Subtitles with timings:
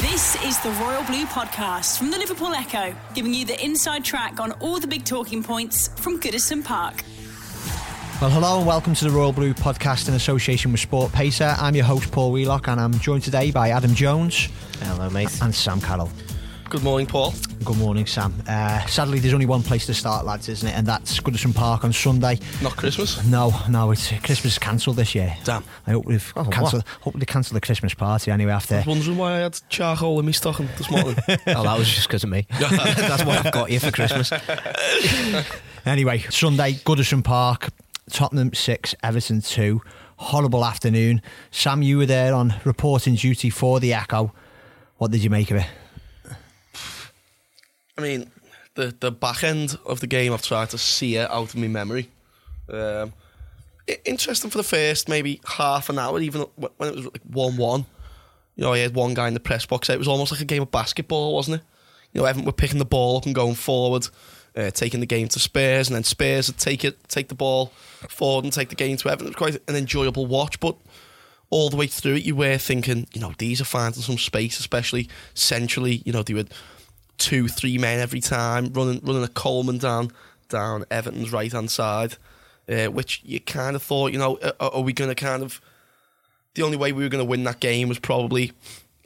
[0.00, 4.40] This is the Royal Blue Podcast from the Liverpool Echo, giving you the inside track
[4.40, 7.04] on all the big talking points from Goodison Park.
[8.18, 11.56] Well, hello and welcome to the Royal Blue podcast in association with SportPesa.
[11.58, 14.48] I'm your host, Paul Wheelock, and I'm joined today by Adam Jones.
[14.80, 15.38] Hello, mate.
[15.42, 16.10] And Sam Carroll.
[16.70, 17.34] Good morning, Paul.
[17.64, 18.32] Good morning, Sam.
[18.46, 20.72] Uh, sadly, there's only one place to start, lads, isn't it?
[20.78, 22.38] And that's Goodison Park on Sunday.
[22.62, 23.24] Not Christmas?
[23.26, 25.36] No, no, it's Christmas is cancelled this year.
[25.42, 25.64] Damn.
[25.88, 26.84] I hope we've Oh, cancelled.
[27.00, 28.76] Hope they cancel the Christmas party anyway after.
[28.76, 31.16] I was wondering why I had charcoal in my stocking this morning.
[31.28, 32.46] oh, that was just because of me.
[32.60, 34.32] That's what I've got here for Christmas.
[35.86, 37.70] Anyway, Sunday, Goodison Park,
[38.10, 39.80] Tottenham 6, Everton 2.
[40.16, 41.22] Horrible afternoon.
[41.50, 44.34] Sam, you were there on reporting duty for the Echo.
[44.98, 45.66] What did you make of it?
[48.00, 48.30] I mean,
[48.74, 51.68] the the back end of the game, I've tried to see it out of my
[51.68, 52.10] memory.
[52.68, 53.12] Um,
[54.04, 57.86] interesting for the first maybe half an hour, even when it was like one one.
[58.56, 59.88] You know, I had one guy in the press box.
[59.88, 61.62] It was almost like a game of basketball, wasn't it?
[62.12, 64.08] You know, Everton were picking the ball up and going forward,
[64.56, 67.72] uh, taking the game to Spurs, and then Spurs would take it, take the ball
[68.08, 69.28] forward and take the game to Everton.
[69.28, 70.76] It was quite an enjoyable watch, but
[71.48, 74.58] all the way through it, you were thinking, you know, these are finding some space,
[74.58, 76.02] especially centrally.
[76.04, 76.52] You know, they would
[77.20, 80.10] two, three men every time, running running a Coleman down
[80.48, 82.16] down Everton's right hand side,
[82.68, 85.60] uh, which you kind of thought, you know, are, are we going to kind of
[86.54, 88.52] the only way we were going to win that game was probably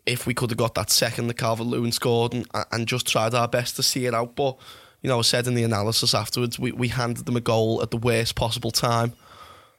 [0.07, 3.35] if we could have got that second that Calvert Lewin scored and, and just tried
[3.35, 4.35] our best to see it out.
[4.35, 4.57] But
[5.03, 7.91] you know, I said in the analysis afterwards, we, we handed them a goal at
[7.91, 9.13] the worst possible time.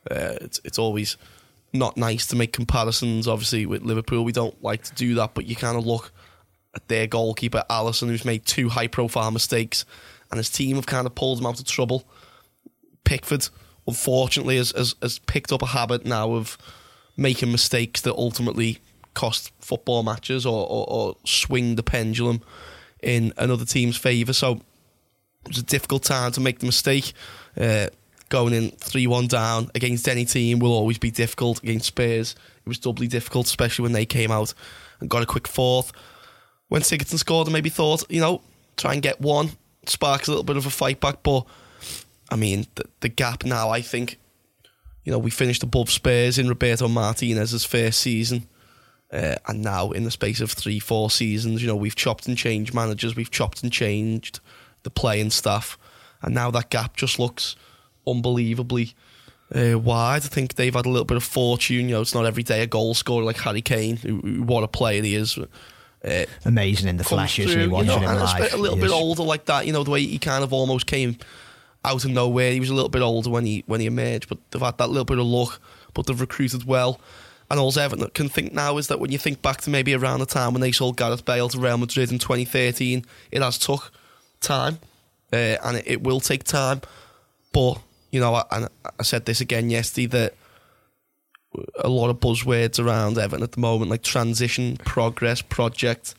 [0.09, 1.17] Uh, it's it's always
[1.73, 3.27] not nice to make comparisons.
[3.27, 6.11] Obviously, with Liverpool, we don't like to do that, but you kind of look
[6.87, 9.85] their goalkeeper Alisson, who's made two high-profile mistakes,
[10.31, 12.03] and his team have kind of pulled him out of trouble.
[13.03, 13.47] Pickford,
[13.87, 16.57] unfortunately, has, has, has picked up a habit now of
[17.17, 18.79] making mistakes that ultimately
[19.13, 22.41] cost football matches or, or, or swing the pendulum
[23.01, 24.33] in another team's favour.
[24.33, 24.53] So
[25.45, 27.13] it was a difficult time to make the mistake.
[27.57, 27.87] Uh,
[28.29, 31.61] going in 3 1 down against any team will always be difficult.
[31.63, 32.35] Against Spurs,
[32.65, 34.53] it was doubly difficult, especially when they came out
[34.99, 35.91] and got a quick fourth.
[36.67, 38.41] When Sigurdsson scored, I maybe thought, you know,
[38.77, 39.51] try and get one,
[39.85, 41.23] sparks a little bit of a fight back.
[41.23, 41.45] But,
[42.29, 44.17] I mean, the, the gap now, I think,
[45.03, 48.47] you know, we finished above Spurs in Roberto Martinez's first season.
[49.13, 52.37] Uh, and now, in the space of three, four seasons, you know, we've chopped and
[52.37, 54.39] changed managers, we've chopped and changed
[54.83, 55.77] the playing staff.
[56.21, 57.55] And now that gap just looks
[58.07, 58.95] unbelievably
[59.53, 60.23] uh, wide.
[60.23, 61.87] I think they've had a little bit of fortune.
[61.89, 64.63] You know, it's not every day a goal scorer like Harry Kane, who, who what
[64.63, 65.37] a player he is.
[66.05, 67.65] Uh, Amazing in the flesh, isn't he?
[67.65, 68.53] through, Watching you know, him live.
[68.53, 69.65] a little bit older like that.
[69.65, 71.17] You know, the way he kind of almost came
[71.83, 72.51] out of nowhere.
[72.51, 74.89] He was a little bit older when he when he emerged, but they've had that
[74.89, 75.59] little bit of luck.
[75.93, 76.99] But they've recruited well.
[77.49, 80.19] And all Everton can think now is that when you think back to maybe around
[80.19, 83.91] the time when they sold Gareth Bale to Real Madrid in 2013, it has took
[84.41, 84.79] time,
[85.31, 86.81] uh, and it, it will take time.
[87.51, 87.79] But
[88.11, 90.33] you know, I, and I said this again yesterday that
[91.79, 96.15] a lot of buzzwords around Everton at the moment, like transition, progress, project.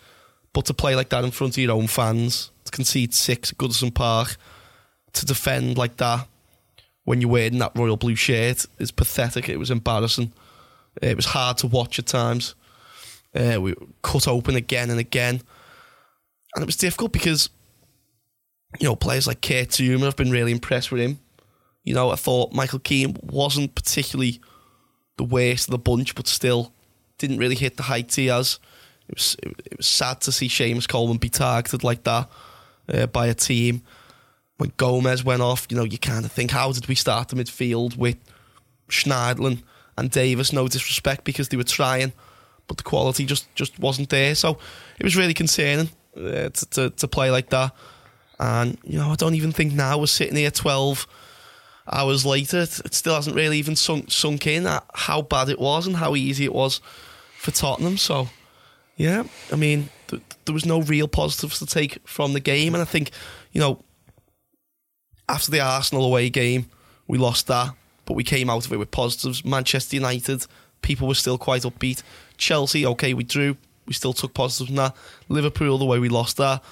[0.52, 3.58] But to play like that in front of your own fans, to concede six at
[3.58, 4.36] Goodison Park,
[5.12, 6.26] to defend like that
[7.04, 9.48] when you're wearing that royal blue shirt is pathetic.
[9.48, 10.32] It was embarrassing.
[11.00, 12.54] It was hard to watch at times.
[13.34, 15.41] Uh, we cut open again and again.
[16.54, 17.50] And it was difficult because,
[18.80, 21.20] you know, players like Kurt Zouma, I've been really impressed with him.
[21.84, 24.41] You know, I thought Michael Keane wasn't particularly
[25.16, 26.72] the worst of the bunch, but still
[27.19, 28.59] didn't really hit the heights he has.
[29.09, 32.28] It was it was sad to see Seamus Coleman be targeted like that
[32.93, 33.82] uh, by a team.
[34.59, 37.37] When Gomes went off, you know, you kind of think, how did we start the
[37.37, 38.16] midfield with
[38.88, 39.62] Schneiderlin
[39.99, 40.53] and Davies?
[40.53, 42.12] No disrespect because they were trying,
[42.66, 44.34] but the quality just just wasn't there.
[44.34, 44.59] So
[44.99, 47.72] it was really concerning uh, to, to to play like that.
[48.38, 51.06] And you know, I don't even think now we're sitting here twelve
[51.91, 55.58] hours later, it it still hasn't really even sunk sunk in at how bad it
[55.58, 56.80] was and how easy it was
[57.38, 57.97] for Tottenham.
[57.97, 58.28] So,
[58.97, 62.82] yeah, I mean, th- there was no real positives to take from the game, and
[62.82, 63.11] I think,
[63.52, 63.82] you know,
[65.28, 66.66] after the Arsenal away game,
[67.06, 67.75] we lost that,
[68.05, 69.44] but we came out of it with positives.
[69.44, 70.46] Manchester United,
[70.82, 72.02] people were still quite upbeat.
[72.37, 73.56] Chelsea, okay, we drew,
[73.87, 74.96] we still took positives from that.
[75.28, 76.62] Liverpool, the way we lost that,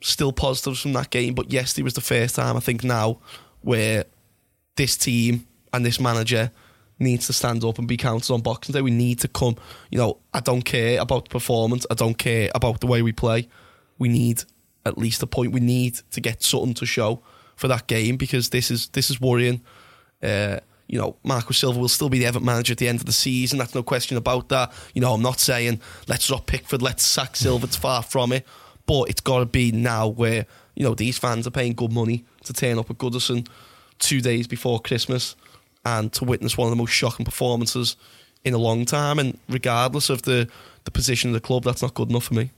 [0.00, 1.34] still positives from that game.
[1.34, 3.18] But yesterday was the first time I think now
[3.62, 4.04] where
[4.76, 6.50] this team and this manager
[6.98, 8.80] needs to stand up and be counted on Boxing Day.
[8.80, 9.56] We need to come.
[9.90, 11.86] You know, I don't care about the performance.
[11.90, 13.48] I don't care about the way we play.
[13.98, 14.44] We need
[14.86, 15.52] at least a point.
[15.52, 17.22] We need to get something to show
[17.56, 19.62] for that game because this is this is worrying.
[20.22, 23.06] Uh, you know, Marco Silva will still be the Everton manager at the end of
[23.06, 23.58] the season.
[23.58, 24.72] That's no question about that.
[24.94, 27.66] You know, I'm not saying let's drop Pickford, let's sack Silva.
[27.66, 28.46] It's far from it.
[28.86, 30.44] But it's got to be now where,
[30.76, 33.48] you know, these fans are paying good money to turn up at Goodison
[34.04, 35.34] two days before Christmas
[35.84, 37.96] and to witness one of the most shocking performances
[38.44, 39.18] in a long time.
[39.18, 40.48] And regardless of the,
[40.84, 42.50] the position of the club, that's not good enough for me.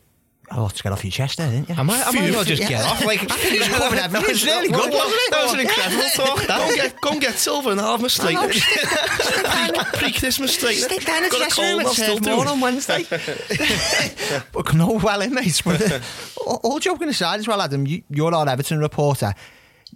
[0.52, 1.74] Oh, let's get off your chest there, didn't you?
[1.76, 3.04] I might, I might as well just get off.
[3.04, 4.30] Like, He's covered everything.
[4.30, 5.30] It's really good, wasn't it?
[5.32, 6.46] That was an incredible talk.
[6.46, 8.36] Go and get, go and get Silva and half straight.
[9.94, 10.76] Pre Christmas straight.
[10.76, 13.04] Stick down in Got a the cold, I'll still more on Wednesday.
[14.52, 15.60] but no, well in, mate.
[15.64, 16.00] But
[16.46, 19.34] all- all joking aside as well, Adam, you, you're our Everton reporter.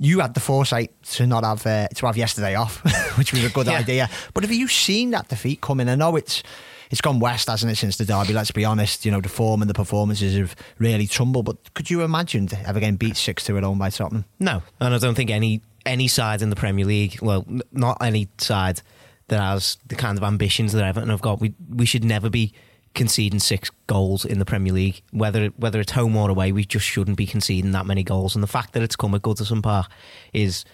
[0.03, 2.81] You had the foresight to not have uh, to have yesterday off,
[3.19, 3.79] which was a good Yeah.
[3.79, 4.09] idea.
[4.33, 5.89] But have you seen that defeat coming?
[5.89, 6.43] I know it's
[6.91, 8.33] it's gone west, hasn't it, since the derby?
[8.33, 9.05] Let's be honest.
[9.05, 11.45] You know the form and the performances have really tumbled.
[11.45, 14.25] But could you imagine ever getting beat six two at home by Tottenham?
[14.39, 17.99] No, and I don't think any any side in the Premier League, well, n- not
[18.01, 18.81] any side
[19.29, 22.53] that has the kind of ambitions that Everton have got, we we should never be
[22.95, 26.53] conceding six goals in the Premier League, whether whether it's home or away.
[26.53, 29.23] We just shouldn't be conceding that many goals, and the fact that it's come at
[29.23, 29.91] Goodison Park
[30.33, 30.65] is,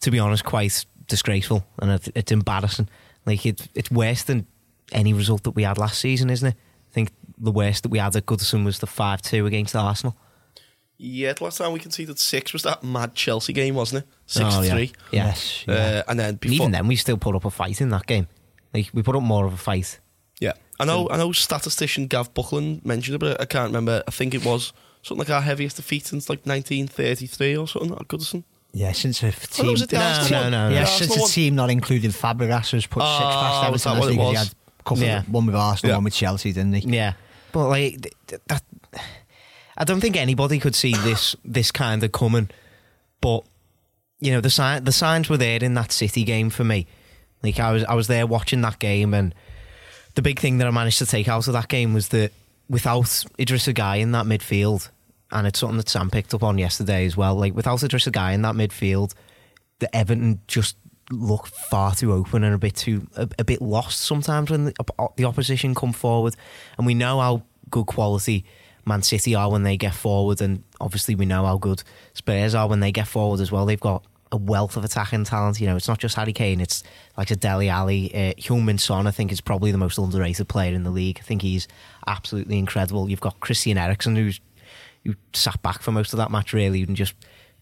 [0.00, 2.88] to be honest, quite disgraceful and it, it's embarrassing.
[3.26, 4.46] Like it's it's worse than
[4.92, 6.54] any result that we had last season, isn't it?
[6.90, 10.16] I think the worst that we had at Goodison was the five two against Arsenal.
[10.96, 14.10] Yeah, the last time we conceded six was that mad Chelsea game, wasn't it?
[14.26, 14.72] Six Oh, to yeah.
[14.72, 14.92] three.
[15.10, 15.24] Yeah.
[15.26, 15.64] Yes.
[15.66, 15.74] yeah.
[15.74, 18.28] Uh, and then And even then, we still put up a fight in that game.
[18.72, 19.98] Like we put up more of a fight.
[20.78, 21.08] Yeah, I know.
[21.10, 21.32] I know.
[21.32, 24.02] Statistician Gav Buckland mentioned it, but I can't remember.
[24.06, 24.72] I think it was
[25.02, 28.44] something like our heaviest defeat since like 1933 or something at Goodison.
[28.72, 29.66] Yeah, since a Oh, team.
[29.66, 30.74] no, was it the No, Arsenal no, no, no.
[30.74, 33.72] Yeah, The since Arsenal a team not including Fabregas was put six ah, past Oh,
[33.72, 33.92] was Everton.
[33.94, 34.38] that what I think it he was?
[34.38, 35.22] had a couple Yeah.
[35.28, 35.96] one with Arsenal, Yeah.
[35.98, 36.88] one with Chelsea, didn't he?
[36.88, 37.12] Yeah,
[37.52, 38.62] but like th- th- that,
[39.76, 42.50] I don't think anybody could see this this kind of coming.
[43.20, 43.44] But
[44.20, 46.86] you know, the sign the signs were there in that City game for me.
[47.44, 49.34] Like I was I was there watching that game, and
[50.14, 52.32] the big thing that I managed to take out of that game was that
[52.68, 54.90] without Idris Gueye in that midfield,
[55.30, 57.34] and it's something that Sam picked up on yesterday as well.
[57.34, 59.14] Like without Idris Gueye in that midfield,
[59.80, 60.76] the Everton just
[61.10, 64.72] look far too open and a bit too a, a bit lost sometimes when the,
[65.16, 66.36] the opposition come forward,
[66.78, 68.44] and we know how good quality
[68.86, 71.82] Man City are when they get forward, and obviously we know how good
[72.12, 73.66] Spurs are when they get forward as well.
[73.66, 75.60] They've got a wealth of attacking talent.
[75.60, 76.82] You know, it's not just Harry Kane; it's
[77.16, 78.12] like a Dele Alli.
[78.12, 81.18] Uh, Heung-Min Son, I think, is probably the most underrated player in the league.
[81.20, 81.68] I think he's
[82.06, 83.08] absolutely incredible.
[83.08, 84.40] You've got Christian Eriksen, who's
[85.04, 87.14] who sat back for most of that match really and just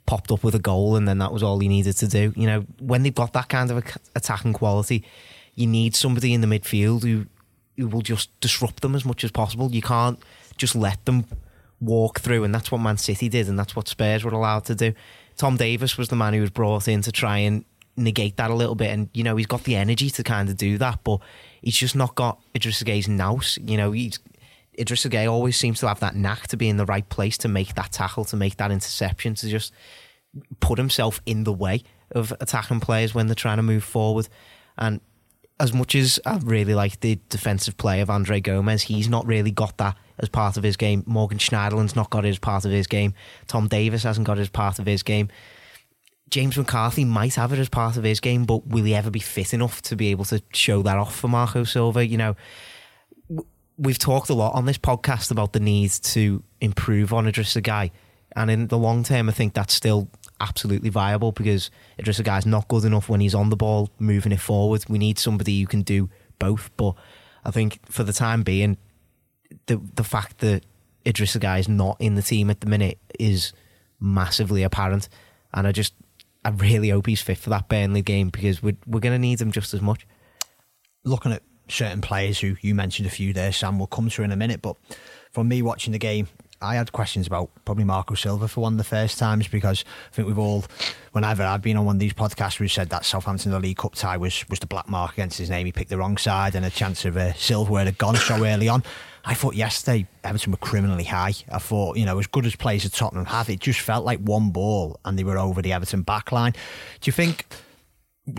[0.07, 2.33] popped up with a goal and then that was all he needed to do.
[2.37, 3.85] You know, when they've got that kind of
[4.15, 5.05] attacking quality,
[5.55, 7.27] you need somebody in the midfield who
[7.77, 9.71] who will just disrupt them as much as possible.
[9.71, 10.19] You can't
[10.57, 11.25] just let them
[11.81, 14.75] walk through and that's what Man City did and that's what Spurs were allowed to
[14.75, 14.95] do.
[15.37, 17.65] Tom Davies was the man who was brought in to try and
[17.97, 20.57] negate that a little bit and you know he's got the energy to kind of
[20.57, 21.21] do that but
[21.61, 24.19] he's just not got Idris Gueye's nous you know he's
[24.79, 27.49] Idris Gueye always seems to have that knack to be in the right place to
[27.49, 29.73] make that tackle, to make that interception, to just
[30.61, 34.29] put himself in the way of attacking players when they're trying to move forward.
[34.79, 35.01] And
[35.61, 39.51] as much as I really like the defensive play of Andre Gomes, he's not really
[39.51, 41.03] got that as part of his game.
[41.07, 43.15] Morgan Schneiderlin's not got it as part of his game.
[43.47, 45.29] Tom Davies hasn't got it as part of his game.
[46.31, 49.21] James McCarthy might have it as part of his game, but will he ever be
[49.21, 52.07] fit enough to be able to show that off for Marco Silva?
[52.07, 52.37] You know,
[53.77, 57.91] we've talked a lot on this podcast about the need to improve on Idrissa Gueye.
[58.35, 60.09] And in the long term, I think that's still
[60.41, 64.41] absolutely viable because Idrissa Gueye's not good enough when he's on the ball, moving it
[64.41, 64.85] forward.
[64.89, 66.71] We need somebody who can do both.
[66.79, 66.95] But
[67.45, 68.79] I think for the time being,
[69.67, 70.65] the the fact that
[71.05, 73.53] Idrissa Gueye is not in the team at the minute is
[74.01, 75.09] massively apparent.
[75.55, 75.95] And I just,
[76.45, 79.41] I really hope he's fit for that Burnley game because we're, we're going to need
[79.41, 80.07] him just as much.
[81.05, 84.33] looking at certain players who you mentioned a few there, Sam, will come to in
[84.33, 84.63] a minute.
[84.63, 84.77] But
[85.31, 86.29] from me watching the game,
[86.61, 90.15] I had questions about probably Marco Silva for one of the first times because I
[90.15, 90.65] think we've all,
[91.11, 93.97] whenever I've been on one of these podcasts, we've said that Southampton the League Cup
[93.97, 95.67] tie was was the black mark against his name.
[95.67, 98.69] He picked the wrong side and a chance of uh, silverware had gone so early
[98.69, 98.85] on.
[99.25, 101.35] I thought yesterday Everton were criminally high.
[101.51, 104.19] I thought, you know, as good as players at Tottenham have, it just felt like
[104.19, 106.53] one ball and they were over the Everton back line.
[106.53, 107.47] Do you think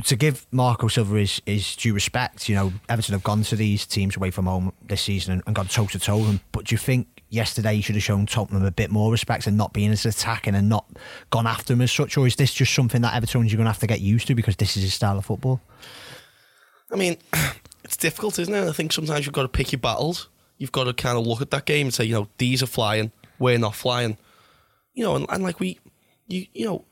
[0.06, 3.86] to give Marco Silva his, his due respect, you know, Everton have gone to these
[3.86, 6.40] teams away from home this season and, and gone toe to toe them.
[6.52, 9.58] But do you think yesterday he should have shown Tottenham a bit more respect and
[9.58, 10.86] not being as attacking and not
[11.32, 12.18] gone after them as such?
[12.18, 14.36] Or is this just something that Everton's you're going to have to get used to
[14.36, 15.60] because this is his style of football?
[16.92, 17.18] I mean,
[17.84, 18.68] it's difficult, isn't it?
[18.68, 20.30] I think sometimes you've got to pick your battles.
[20.58, 22.68] You've got to kind of look at that game and say, you know, these are
[22.68, 24.18] flying, we're not flying.
[24.94, 25.80] You know, and, and like we,
[26.28, 26.86] you, you know,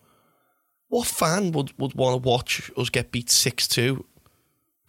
[0.90, 4.06] what fan would, would want to watch us get beat 6 2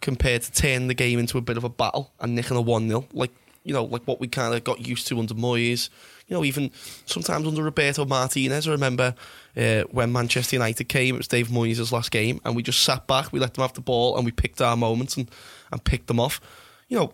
[0.01, 2.87] compared to turning the game into a bit of a battle and nicking a 1
[2.89, 3.07] 0.
[3.13, 3.31] Like,
[3.63, 5.89] you know, like what we kind of got used to under Moyes.
[6.27, 6.71] You know, even
[7.05, 8.67] sometimes under Roberto Martinez.
[8.67, 9.15] I remember
[9.55, 13.07] uh, when Manchester United came, it was Dave Moyes' last game, and we just sat
[13.07, 15.29] back, we let them have the ball, and we picked our moments and,
[15.71, 16.41] and picked them off.
[16.89, 17.13] You know,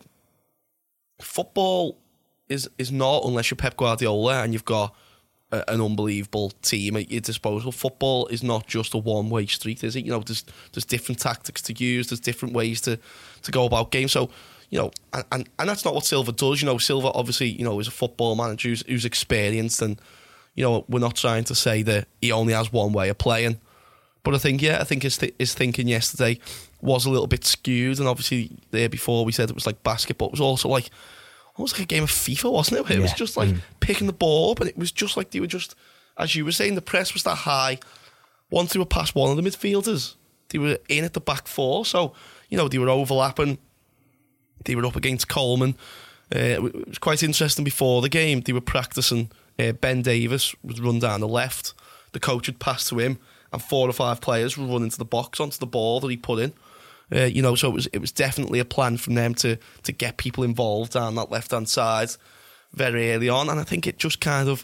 [1.22, 1.98] football
[2.48, 4.96] is is not unless you're Pep Guardiola and you've got
[5.52, 7.72] a, an unbelievable team at your disposal.
[7.72, 10.06] Football is not just a one way street, is it?
[10.06, 12.08] You know, there's there's different tactics to use.
[12.08, 13.00] There's different ways to
[13.44, 14.12] to go about games.
[14.12, 14.30] So.
[14.72, 16.62] You know, and, and, and that's not what Silva does.
[16.62, 20.00] You know, Silva obviously, you know, is a football manager who's, who's experienced, and
[20.54, 23.60] you know, we're not trying to say that he only has one way of playing.
[24.22, 26.40] But I think, yeah, I think his, th- his thinking yesterday
[26.82, 28.00] was a little bit skewed.
[28.00, 30.90] And obviously, there before we said it was like basketball, it was also like
[31.56, 32.96] almost like a game of FIFA, wasn't it?
[32.96, 35.48] It was just like picking the ball up, and it was just like they were
[35.48, 35.76] just,
[36.18, 37.80] as you were saying, the press was that high.
[38.50, 40.16] Once they were past one of the midfielders,
[40.50, 41.86] they were in at the back four.
[41.86, 42.14] So,
[42.50, 43.58] you know, they were overlapping.
[44.66, 45.76] They were up against Coleman.
[46.34, 48.42] Uh, it was quite interesting before the game.
[48.42, 49.32] They were practicing.
[49.58, 51.74] Uh, ben Davies was run down the left.
[52.14, 53.20] The coach had passed to him,
[53.52, 56.18] and four or five players were running to the box onto the ball that he
[56.18, 56.54] put in.
[57.14, 59.92] Uh, you know, so it was it was definitely a plan from them to to
[59.92, 62.10] get people involved down that left hand side
[62.74, 64.64] very early on, and I think it just kind of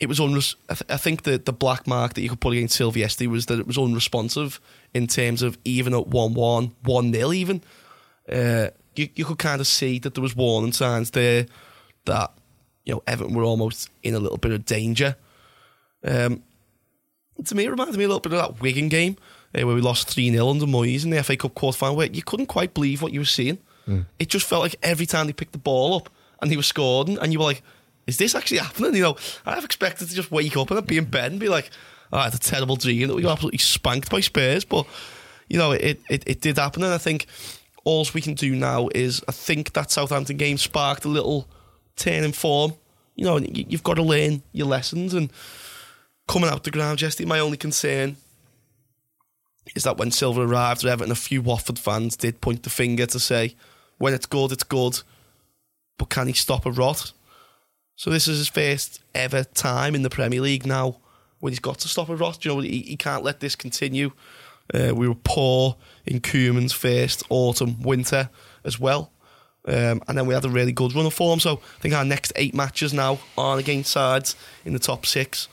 [0.00, 2.52] it was unres- I, th- I think the the black mark that you could put
[2.52, 4.60] against Silva yesterday was that it was unresponsive
[4.94, 7.62] in terms of even at 1-1, 1-0 even.
[8.30, 11.46] Uh, you, you could kind of see that there was warning signs there
[12.06, 12.32] that
[12.84, 15.16] you know Everton were almost in a little bit of danger.
[16.04, 16.42] Um,
[17.44, 19.16] to me, it reminded me a little bit of that Wigan game
[19.56, 22.06] Eh, where we lost 3 0 under Moyes in the FA Cup quarter final, where
[22.08, 23.58] you couldn't quite believe what you were seeing.
[23.86, 24.00] Hmm.
[24.18, 26.10] It just felt like every time they picked the ball up
[26.42, 27.62] and they were scoring, and you were like,
[28.06, 28.94] is this actually happening?
[28.94, 31.48] You know, I've expected to just wake up and I'd be in bed and be
[31.48, 31.70] like,
[32.12, 34.64] oh, it's a terrible dream that we got absolutely spanked by Spurs.
[34.64, 34.86] But,
[35.48, 36.82] you know, it, it, it did happen.
[36.84, 37.26] And I think
[37.84, 41.48] all we can do now is, I think that Southampton game sparked a little
[41.96, 42.74] turn in form.
[43.16, 45.30] You know, you- you've got to learn your lessons and
[46.28, 48.16] coming out the ground yesterday, my only concern
[49.74, 53.06] is that when Silva arrived at Everton, a few Watford fans did point the finger
[53.06, 53.54] to say,
[53.98, 55.00] when it's good, it's good,
[55.98, 57.12] but can he stop a rot?
[57.96, 61.00] So this is his first ever time in the Premier League now
[61.40, 62.44] when he's got to stop a rot.
[62.44, 64.12] You know, he, he can't let this continue.
[64.72, 68.28] Uh, we were poor in Koeman's first autumn, winter
[68.64, 69.12] as well.
[69.66, 71.40] Um, and then we had a really good run of form.
[71.40, 75.48] So I think our next eight matches now are against sides in the top six.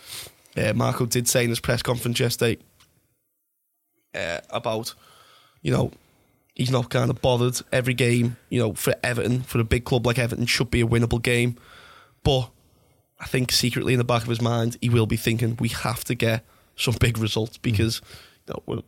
[0.56, 2.62] Uh, Marco did say in his press conference yesterday
[4.16, 4.94] uh, about,
[5.62, 5.92] you know,
[6.56, 7.60] he's not kind of bothered.
[7.72, 10.88] Every game, you know, for Everton, for a big club like Everton, should be a
[10.88, 11.58] winnable game.
[12.24, 12.50] But
[13.20, 16.04] I think secretly in the back of his mind, he will be thinking we have
[16.06, 18.02] to get some big results because,
[18.48, 18.82] you know, we're,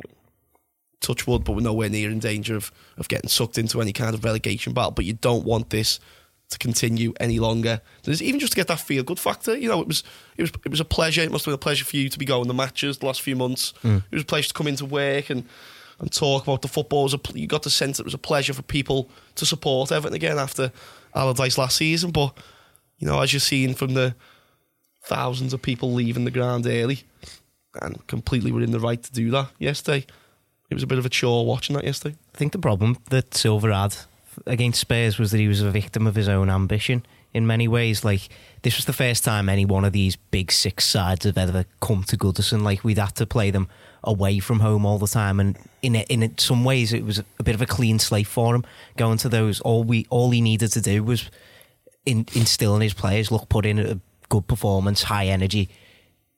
[1.01, 4.13] touch wood, but we're nowhere near in danger of, of getting sucked into any kind
[4.13, 4.91] of relegation battle.
[4.91, 5.99] But you don't want this
[6.49, 7.81] to continue any longer.
[8.03, 9.57] There's even just to get that feel good factor.
[9.57, 10.03] You know, it was
[10.37, 11.21] it was it was a pleasure.
[11.21, 13.21] It must have been a pleasure for you to be going the matches the last
[13.21, 13.73] few months.
[13.83, 14.03] Mm.
[14.11, 15.45] It was a pleasure to come into work and
[15.99, 17.03] and talk about the football.
[17.03, 20.15] Was a, you got the sense it was a pleasure for people to support Everton
[20.15, 20.71] again after
[21.15, 22.11] Allardyce last season.
[22.11, 22.37] But
[22.97, 24.15] you know, as you're seeing from the
[25.03, 27.03] thousands of people leaving the ground early,
[27.81, 30.05] and completely were in the right to do that yesterday.
[30.69, 32.15] It was a bit of a chore watching that yesterday.
[32.33, 33.95] I think the problem that Silva had
[34.45, 38.03] against Spurs was that he was a victim of his own ambition in many ways.
[38.03, 38.29] Like,
[38.61, 42.03] this was the first time any one of these big six sides have ever come
[42.05, 42.61] to Goodison.
[42.61, 43.67] Like, we'd had to play them
[44.03, 45.39] away from home all the time.
[45.39, 48.63] And in, in some ways, it was a bit of a clean slate for him.
[48.97, 51.29] Going to those, all, we, all he needed to do was
[52.05, 53.99] in, instill in his players, look, put in a
[54.29, 55.69] good performance, high energy.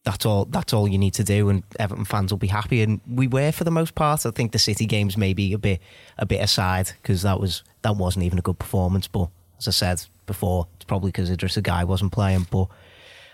[0.08, 0.46] That's all.
[0.46, 2.82] That's all you need to do, and Everton fans will be happy.
[2.82, 4.26] And we were for the most part.
[4.26, 5.82] I think the City games maybe a bit
[6.18, 9.06] a bit aside because that was that wasn't even a good performance.
[9.10, 12.48] But as I said before, it's probably because Idrissa Gueye wasn't playing.
[12.50, 12.68] But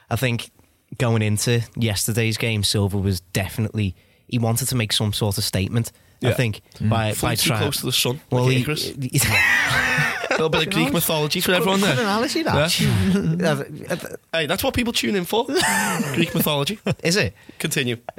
[0.09, 0.49] I think
[0.97, 3.95] going into yesterday's game, Silva was definitely
[4.27, 5.91] he wanted to make some sort of statement.
[6.23, 6.33] I Yeah.
[6.33, 6.89] think mm.
[6.89, 7.61] by by too trying.
[7.61, 8.19] close to the sun.
[8.31, 9.19] well, like he, he-
[10.33, 11.93] a little bit of Greek mythology for everyone there.
[11.93, 14.17] analogy, that.
[14.33, 15.45] Hey, that's what people tune in for.
[16.13, 16.79] Greek mythology.
[17.03, 17.33] is it?
[17.59, 17.97] Continue.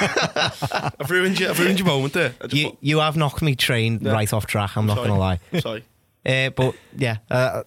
[0.00, 1.48] I've ruined you.
[1.48, 2.34] I've ruined your moment there.
[2.50, 4.12] You you have knocked me train Yeah.
[4.12, 4.76] right off track.
[4.76, 5.40] I'm not going to lie.
[5.60, 5.84] Sorry.
[6.24, 7.62] Uh, but yeah, uh,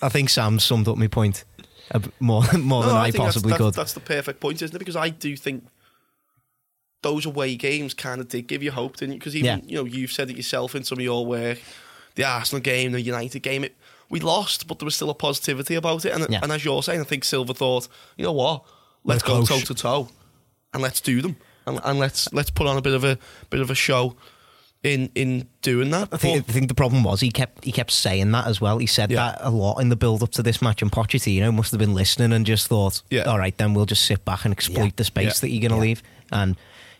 [0.00, 1.44] I think Sam summed up my point
[1.92, 3.74] bit more more than No, I, think that's- possibly that's, could.
[3.74, 4.78] That's the perfect point, isn't it?
[4.78, 5.66] Because I do think
[7.02, 9.18] those away games kind of did give you hope, didn't you?
[9.18, 9.64] Because even Yeah.
[9.66, 11.58] you know you've said it yourself in some of your work,
[12.14, 13.76] the Arsenal game, the United game, it
[14.10, 16.12] we lost, but there was still a positivity about it.
[16.12, 16.40] And, Yeah.
[16.42, 17.88] and as you're saying, I think Silva thought,
[18.18, 18.62] you know what,
[19.04, 20.08] let's go toe to toe,
[20.74, 23.18] and let's do them, and, and let's let's put on a bit of a
[23.50, 24.14] bit of a show
[24.82, 26.08] in in doing that.
[26.12, 28.78] I think, I think the problem was he kept he kept saying that as well.
[28.78, 29.16] He said Yeah.
[29.30, 31.94] that a lot in the build up to this match, and Pochettino must have been
[31.94, 33.22] listening and just thought, Yeah.
[33.22, 34.90] "All right, then we'll just sit back and exploit Yeah.
[34.96, 36.56] the space that you're going to leave." And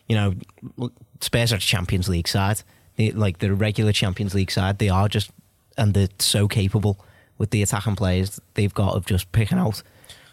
[0.07, 0.89] you know,
[1.21, 2.63] Spurs are a Champions League side,
[2.95, 4.79] they, like the regular Champions League side.
[4.79, 5.31] They are just
[5.77, 6.99] and they're so capable
[7.37, 9.81] with the attacking players they've got of just picking out,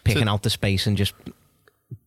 [0.04, 1.14] picking So- out the space and just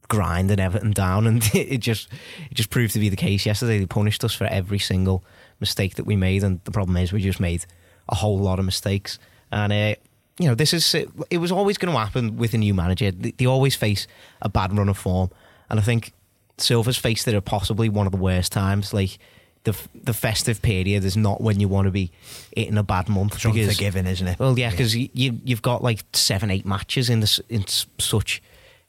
[0.07, 2.09] grinding Everton down, and it just
[2.49, 3.79] it just proved to be the case yesterday.
[3.79, 5.23] They punished us for every single
[5.59, 7.65] mistake that we made, and the problem is we just made
[8.09, 9.17] a whole lot of mistakes.
[9.51, 9.95] And uh,
[10.39, 10.93] you know, this is
[11.29, 13.11] it was always going to happen with a new manager.
[13.11, 14.07] They, they always face
[14.41, 15.29] a bad run of form,
[15.69, 16.13] and I think
[16.57, 18.93] Silva's faced it at possibly one of the worst times.
[18.93, 19.17] Like
[19.63, 22.11] the the festive period is not when you want to be
[22.55, 23.35] hitting a bad month.
[23.35, 24.39] It's because- unforgiving, isn't it?
[24.39, 28.41] well, yeah, because you, you you've got like seven, eight matches in this in such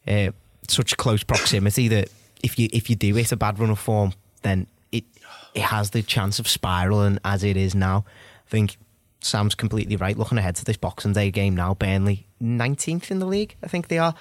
[0.07, 0.31] uh,
[0.69, 2.09] such close proximity that
[2.43, 4.13] if you if you do hit a bad run of form,
[4.43, 5.05] then it
[5.55, 8.05] it has the chance of spiraling as it is now.
[8.47, 8.77] I think
[9.21, 10.19] Sam's completely right.
[10.19, 13.89] Looking ahead to this Boxing Day game now, Burnley nineteenth in the league, I think
[13.89, 14.15] they are.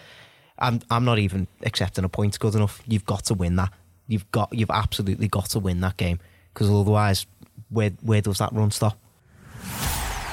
[0.60, 2.84] I'm I'm not even accepting a point good enough.
[2.88, 3.74] You've got to win that.
[4.08, 6.20] You've got you've absolutely got to win that game
[6.54, 7.26] because otherwise,
[7.70, 8.98] where where does that run stop?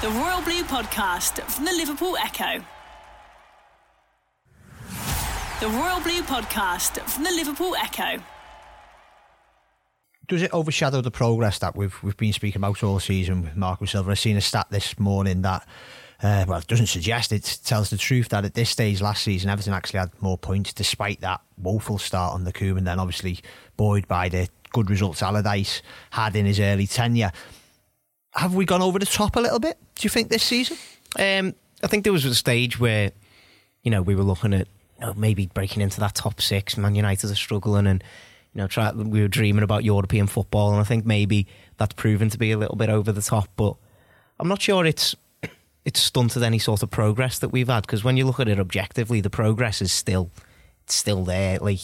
[0.03, 2.65] The Royal Blue Podcast from the Liverpool Echo.
[5.61, 8.23] The Royal Blue Podcast from the Liverpool Echo.
[10.27, 13.85] Does it overshadow the progress that we've we've been speaking about all season with Marco
[13.85, 14.13] Silva?
[14.13, 15.67] I've seen a stat this morning that,
[16.23, 19.51] uh, well, it doesn't suggest it tells the truth that at this stage last season,
[19.51, 23.41] Everton actually had more points despite that woeful start on the coup, and then obviously
[23.77, 27.33] buoyed by the good results Allardyce had in his early tenure.
[28.35, 29.77] Have we gone over the top a little bit?
[29.97, 30.77] Do you think this season?
[31.19, 33.11] Um, I think there was a stage where,
[33.83, 34.69] you know, we were looking at
[35.01, 36.77] you know, maybe breaking into that top six.
[36.77, 38.05] Man United are struggling, and
[38.55, 41.47] you know, try, we were dreaming about European football, and I think maybe
[41.77, 43.49] that's proven to be a little bit over the top.
[43.57, 43.77] But
[44.39, 45.15] I'm not sure it's
[45.85, 48.61] it's stunted any sort of progress that we've had because when you look at it
[48.61, 50.31] objectively, the progress is still
[50.85, 51.59] it's still there.
[51.59, 51.81] Like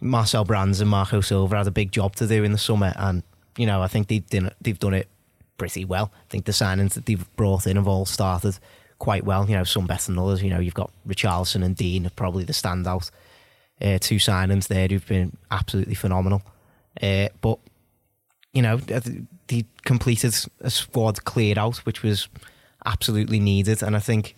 [0.00, 3.22] Marcel Brands and Marco Silva had a big job to do in the summer, and
[3.56, 5.08] you know, I think they've done, they've done it
[5.56, 6.12] pretty well.
[6.14, 8.58] I think the signings that they've brought in have all started
[8.98, 9.48] quite well.
[9.48, 10.42] You know, some better than others.
[10.42, 13.10] You know, you've got Richarlison and Dean are probably the standout
[13.80, 16.42] uh, two signings there who've been absolutely phenomenal.
[17.00, 17.58] Uh, but
[18.52, 22.28] you know, they completed a squad cleared out, which was
[22.84, 23.82] absolutely needed.
[23.82, 24.34] And I think,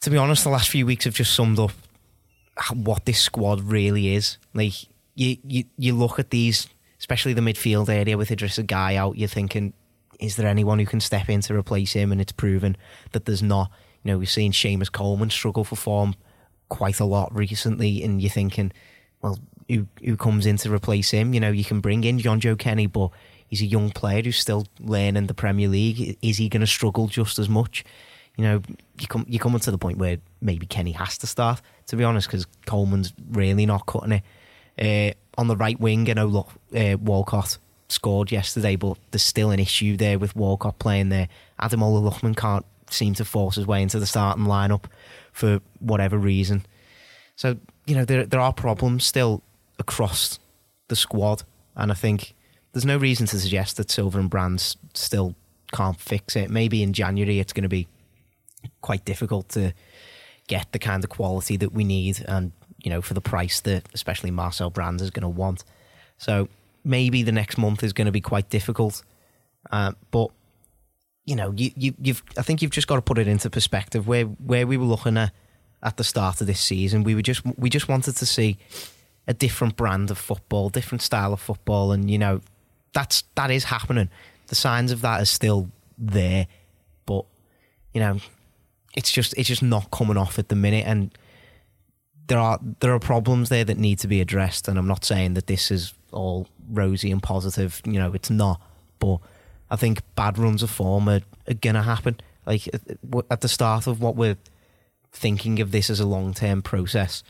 [0.00, 1.72] to be honest, the last few weeks have just summed up
[2.70, 4.38] what this squad really is.
[4.54, 4.74] Like
[5.14, 9.16] you, you, you look at these, especially the midfield area with Idrissa Gueye out.
[9.16, 9.72] You're thinking,
[10.20, 12.12] is there anyone who can step in to replace him?
[12.12, 12.76] And it's proven
[13.12, 13.70] that there's not.
[14.02, 16.14] You know, we've seen Seamus Coleman struggle for form
[16.68, 18.72] quite a lot recently, and you're thinking,
[19.20, 21.34] well, who who comes in to replace him?
[21.34, 23.10] You know, you can bring in Jonjoe Kenny, but
[23.46, 26.18] he's a young player who's still learning the Premier League.
[26.22, 27.84] Is he going to struggle just as much?
[28.36, 28.62] You know,
[28.98, 31.60] you come you come to the point where maybe Kenny has to start.
[31.88, 34.22] To be honest, because Coleman's really not cutting it.
[34.78, 39.50] Uh, on the right wing, I know look, uh, Walcott scored yesterday, but there's still
[39.50, 41.28] an issue there with Walcott playing there.
[41.60, 44.84] Ademola Lookman can't seem to force his way into the starting lineup
[45.32, 46.64] for whatever reason.
[47.36, 49.42] So you know there there are problems still
[49.78, 50.38] across
[50.88, 51.42] the squad,
[51.76, 52.34] and I think
[52.72, 55.34] there's no reason to suggest that Silva and Brands still
[55.72, 56.50] can't fix it.
[56.50, 57.88] Maybe in January it's going to be
[58.80, 59.72] quite difficult to
[60.48, 63.88] get the kind of quality that we need, and you know for the price that
[63.94, 65.64] especially Marcel Brands is going to want.
[66.18, 66.48] So
[66.84, 69.02] maybe the next month is going to be quite difficult,
[69.70, 70.30] uh, but
[71.24, 72.22] you know, you, you, you've.
[72.36, 74.08] I think you've just got to put it into perspective.
[74.08, 75.32] Where where we were looking at
[75.82, 78.58] at the start of this season, we were just we just wanted to see
[79.28, 82.40] a different brand of football, different style of football, and you know,
[82.92, 84.10] that's that is happening.
[84.48, 86.48] The signs of that are still there,
[87.06, 87.24] but
[87.94, 88.18] you know,
[88.94, 91.16] it's just it's just not coming off at the minute, and
[92.26, 94.68] there are there are problems there that need to be addressed.
[94.68, 97.80] And I'm not saying that this is all rosy and positive.
[97.84, 98.60] You know, it's not,
[98.98, 99.18] but
[99.70, 102.20] I think bad runs of form are, are to happen.
[102.46, 102.98] Like at-
[103.30, 104.36] at the start of what we're
[105.12, 107.22] thinking of this as a long term process,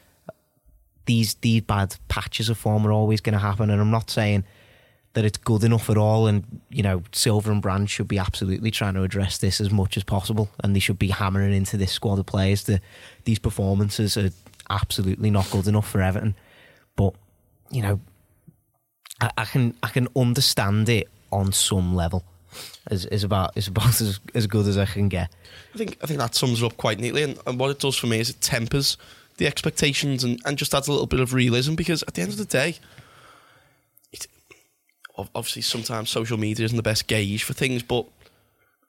[1.06, 3.70] these these bad patches of form are always going to happen.
[3.70, 4.44] And I'm not saying
[5.14, 6.26] that it's good enough at all.
[6.26, 9.96] And you know, Silva and Brand should be absolutely trying to address this as much
[9.96, 12.80] as possible, and they should be hammering into this squad of players that
[13.24, 14.30] these performances are
[14.70, 16.34] absolutely not good enough for Everton.
[16.96, 17.14] But
[17.70, 18.00] you know,
[19.20, 22.24] I, I can I can understand it on some level.
[22.90, 25.30] Is is about is about as, as good as I can get.
[25.74, 27.22] I think I think that sums it up quite neatly.
[27.22, 28.96] And, and what it does for me is it tempers
[29.38, 32.32] the expectations and, and just adds a little bit of realism because at the end
[32.32, 32.76] of the day,
[35.16, 38.06] obviously sometimes social media isn't the best gauge for things, but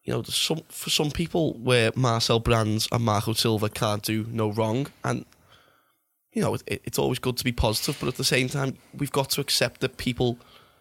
[0.03, 4.51] you know, some for some people where Marcel Brands and Marco Silva can't do no
[4.51, 5.25] wrong, and
[6.33, 9.11] you know, it, it's always good to be positive, but at the same time, we've
[9.11, 10.37] got to accept that people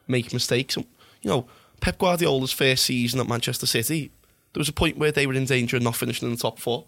[0.08, 0.76] make mistakes.
[0.76, 0.86] And,
[1.20, 1.46] you know,
[1.80, 4.10] Pep Guardiola's first season at Manchester City,
[4.52, 6.58] there was a point where they were in danger of not finishing in the top
[6.58, 6.86] four,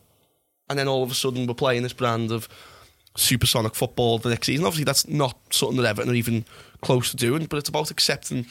[0.69, 2.49] and then all of a sudden we're playing this brand of
[3.17, 4.67] supersonic football the next season.
[4.67, 6.45] Obviously, that's not something that Everton are even
[6.81, 8.47] close to doing, but it's about accepting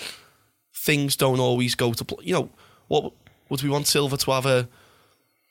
[0.76, 2.06] things don't always go to.
[2.06, 2.49] Pl- you know,
[2.88, 3.13] what
[3.49, 4.67] would we want Silva to have a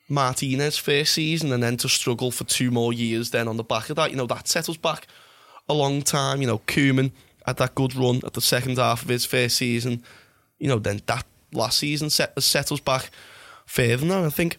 [0.09, 3.31] Martinez first season and then to struggle for two more years?
[3.31, 5.07] Then on the back of that, you know, that settles back
[5.69, 6.41] a long time.
[6.41, 7.13] You know, Koeman
[7.47, 10.03] had that good run at the second half of his first season.
[10.59, 13.11] You know, then that last season set, settles back
[13.67, 14.25] further than that.
[14.25, 14.59] I think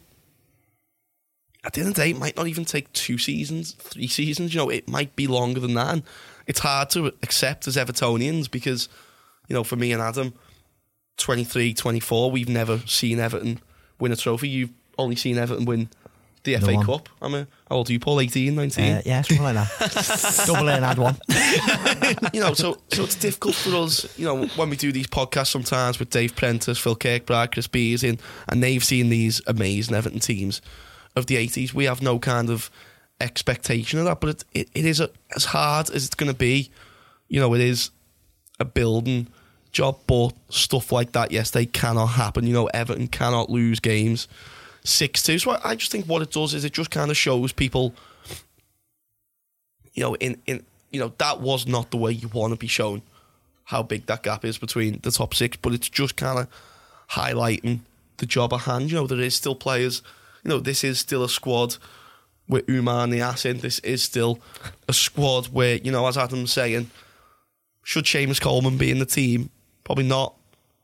[1.63, 4.53] at the end of the day, it might not even take two seasons, three seasons.
[4.53, 5.93] You know, it might be longer than that.
[5.93, 6.03] And
[6.45, 8.89] it's hard to accept as Evertonians because,
[9.47, 10.33] you know, for me and Adam,
[11.17, 13.59] 23, 24, we've never seen Everton
[13.99, 14.49] win a trophy.
[14.49, 15.89] You've only seen Everton win
[16.43, 16.85] the The FA one.
[16.85, 17.09] Cup.
[17.21, 18.19] I'm a, how old are you, Paul?
[18.19, 18.83] 18, 19?
[18.83, 20.43] Uh, yeah, something like that.
[20.45, 21.15] Double A and add one.
[22.33, 25.51] you know, so so it's difficult for us, you know, when we do these podcasts
[25.51, 30.19] sometimes with Dave Prentice, Phil Kirkbride, Chris Beers in, and they've seen these amazing Everton
[30.19, 30.61] teams
[31.15, 31.73] of the 80s.
[31.73, 32.69] We have no kind of
[33.21, 36.37] expectation of that, but it, it, it is a, as hard as it's going to
[36.37, 36.69] be.
[37.27, 37.91] You know, it is
[38.59, 39.27] a building
[39.71, 42.45] job, but stuff like that, yes, they cannot happen.
[42.45, 44.27] You know, Everton cannot lose games
[44.83, 45.39] 6 2.
[45.39, 47.95] So I, just think what it does is it just kind of shows people
[49.93, 52.67] you know, in, in you know, that was not the way you want to be
[52.67, 53.01] shown
[53.65, 56.47] how big that gap is between the top six, but it's just kind of
[57.11, 57.79] highlighting
[58.17, 58.91] the job at hand.
[58.91, 60.01] You know, there is still players,
[60.43, 61.77] you know, this is still a squad
[62.47, 63.59] with Oumar Niasse in.
[63.59, 64.39] This is still
[64.87, 66.91] a squad where, you know, as Adam's saying,
[67.83, 69.49] should Seamus Coleman be in the team?
[69.83, 70.35] Probably not.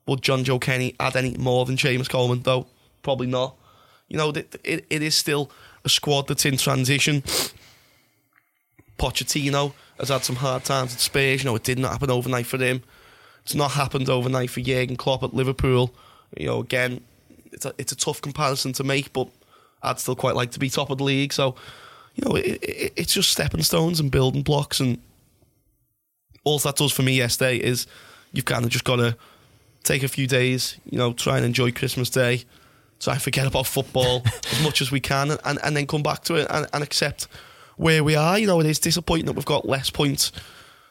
[0.07, 2.67] Would Jonjoe Kenny add any more than Seamus Coleman, though?
[3.03, 3.55] Probably not.
[4.07, 5.51] You know, it, it, it is still
[5.85, 7.21] a squad that's in transition.
[8.97, 11.43] Pochettino has had some hard times at Spurs.
[11.43, 12.83] You know, it did not happen overnight for him.
[13.43, 15.93] It's not happened overnight for Jurgen Klopp at Liverpool.
[16.37, 17.01] You know, again,
[17.51, 19.29] it's a, it's a tough comparison to make, but
[19.81, 21.33] I'd still quite like to be top of the league.
[21.33, 21.55] So,
[22.15, 24.79] you know, it, it, it's just stepping stones and building blocks.
[24.79, 24.99] And
[26.43, 27.87] all that does for me yesterday is
[28.31, 29.15] you've kind of just got to
[29.83, 32.43] take a few days, you know, try and enjoy Christmas Day,
[32.99, 36.23] try and forget about football as much as we can, and, and then come back
[36.23, 37.27] to it and, and accept
[37.77, 38.37] where we are.
[38.37, 40.31] You know, it is disappointing that we've got less points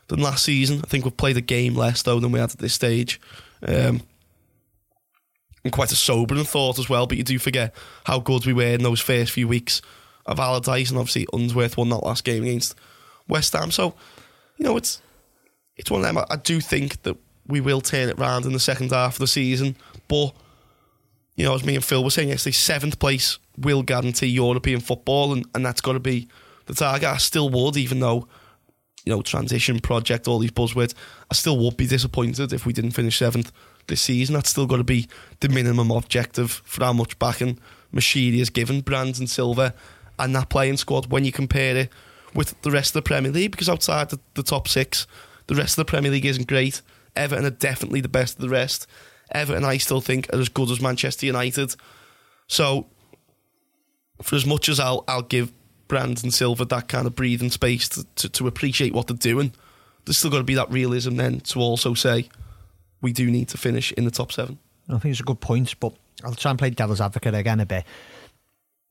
[0.09, 0.81] than last season.
[0.83, 3.21] I think we've played a game less, though, than we had at this stage.
[3.63, 4.03] Um,
[5.69, 8.75] and quite a sobering thought as well, but you do forget how good we were
[8.75, 9.83] in those first few weeks
[10.25, 12.75] of Allardyce, and obviously Unsworth won that last game against
[13.29, 13.71] West Ham.
[13.71, 13.95] So,
[14.57, 15.03] you know, it's
[15.77, 16.19] it's one of them.
[16.19, 19.21] I, I do think that we will turn it round in the second half of
[19.21, 19.77] the season,
[20.09, 20.35] but
[21.37, 25.35] you know, as me and Phil were saying yesterday, seventh place will guarantee European football,
[25.35, 26.29] and, and that's got to be
[26.67, 27.09] the target.
[27.09, 28.27] I still would, even though,
[29.09, 30.93] you know, transition project, all these buzzwords,
[31.31, 33.51] I still would be disappointed if we didn't finish seventh
[33.87, 34.35] this season.
[34.35, 35.09] That's still got to be
[35.41, 37.59] the minimum objective for how much backing
[37.91, 39.73] Moshiri has given Brands and Silva
[40.19, 41.93] and that playing squad when you compare it
[42.35, 45.07] with the rest of the Premier League, because outside the, the top six,
[45.47, 46.83] the rest of the Premier League isn't great.
[47.17, 48.87] Everton are definitely the best of the rest.
[49.31, 51.75] Everton, I still think, are as good as Manchester United.
[52.47, 52.89] So,
[54.21, 55.51] for as much as I'll, I'll give
[55.89, 59.53] Brandon Silva that kind of breathing space to, to, to appreciate what they're doing,
[60.05, 62.29] there's still got to be that realism then to also say
[63.01, 64.59] we do need to finish in the top seven.
[64.89, 65.93] I think it's a good point, but
[66.25, 67.85] I'll try and play devil's advocate again a bit.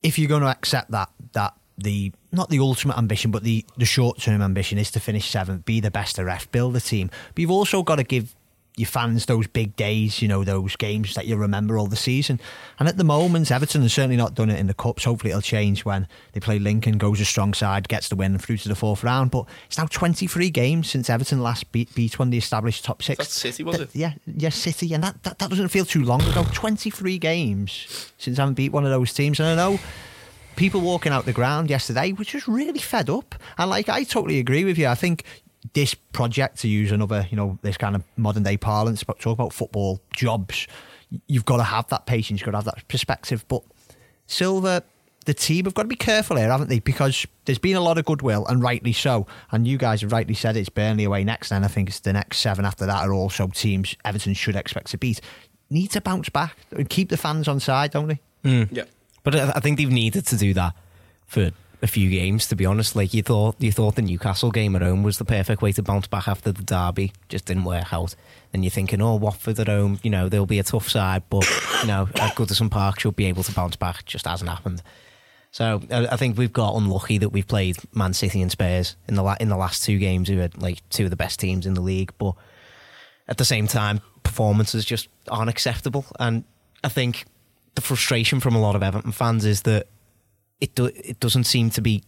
[0.02, 3.84] If you're going to accept that that the not the ultimate ambition, but the the
[3.84, 7.10] short term ambition is to finish seventh, be the best of ref, build the team,
[7.34, 8.34] but you've also got to give
[8.78, 12.40] your fans those big days, you know, those games that you remember all the season.
[12.78, 15.04] And at the moment, Everton has certainly not done it in the cups.
[15.04, 18.58] Hopefully, it'll change when they play Lincoln, goes a strong side, gets the win through
[18.58, 19.30] to the fourth round.
[19.30, 23.02] But it's now 23 games since Everton last beat, beat one of the established top
[23.02, 23.18] six.
[23.18, 23.96] That's City, was Th- it?
[23.96, 26.44] Yeah, yes, City, and that, that that doesn't feel too long ago.
[26.52, 29.78] 23 games since I haven't beat one of those teams, and I know
[30.56, 33.34] people walking out the ground yesterday were just really fed up.
[33.56, 34.88] And like, I totally agree with you.
[34.88, 35.24] I think
[35.72, 39.34] this project, to use another, you know, this kind of modern day parlance, but talk
[39.34, 40.66] about football jobs,
[41.26, 43.44] you've got to have that patience, you've got to have that perspective.
[43.48, 43.62] But
[44.26, 44.82] Silva,
[45.24, 46.78] the team have got to be careful here, haven't they?
[46.78, 49.26] Because there's been a lot of goodwill, and rightly so.
[49.50, 52.12] And you guys have rightly said it's Burnley away next, and I think it's the
[52.12, 55.20] next seven after that are also teams Everton should expect to beat.
[55.70, 58.20] Need to bounce back and keep the fans on side, don't they?
[58.42, 58.62] Hmm.
[58.70, 58.84] Yeah.
[59.22, 60.74] But I I think they've needed to do that
[61.26, 61.50] for
[61.82, 62.46] a few games.
[62.48, 65.24] To be honest, like you thought, you thought the Newcastle game at home was the
[65.24, 67.12] perfect way to bounce back after the derby.
[67.28, 68.14] Just didn't work out.
[68.52, 71.48] Then you're thinking, oh, Watford at home, you know, they'll be a tough side, but
[71.82, 74.04] you know, at Goodison Park should be able to bounce back.
[74.04, 74.82] Just hasn't happened.
[75.50, 79.14] So I, I think we've got unlucky that we've played Man City and Spurs in
[79.14, 81.66] the la- in the last two games, who are like two of the best teams
[81.66, 82.12] in the league.
[82.18, 82.34] But
[83.28, 86.44] at the same time, performances just aren't acceptable, and
[86.84, 87.24] I think
[87.74, 89.86] the frustration from a lot of Everton fans is that
[90.60, 92.02] it do, it doesn't seem to be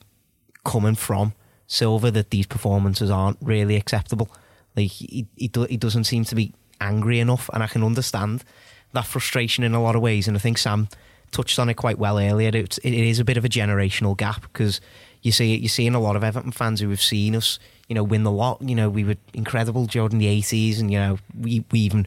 [0.64, 1.34] coming from
[1.66, 4.30] Silva that these performances aren't really acceptable.
[4.76, 8.44] Like he he, do, he doesn't seem to be angry enough, and I can understand
[8.92, 10.26] that frustration in a lot of ways.
[10.26, 10.88] And I think Sam
[11.30, 12.50] touched on it quite well earlier.
[12.52, 14.80] It's, it is a bit of a generational gap because
[15.22, 17.58] you see you're seeing a lot of Everton fans who have seen us,
[17.88, 18.60] you know, win the lot.
[18.62, 22.06] You know, we were incredible during the eighties, and you know, we we even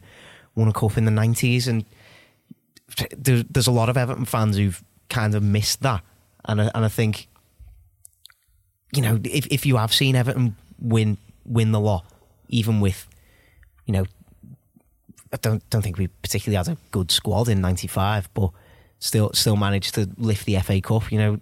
[0.54, 1.84] won a cup in the nineties, and
[3.16, 6.02] there, there's a lot of Everton fans who've kind of missed that,
[6.46, 7.28] and I, and I think,
[8.92, 12.04] you know, if if you have seen Everton win win the lot,
[12.48, 13.08] even with,
[13.86, 14.04] you know,
[15.32, 18.50] I don't don't think we particularly had a good squad in '95, but
[18.98, 21.10] still still managed to lift the FA Cup.
[21.10, 21.38] You know,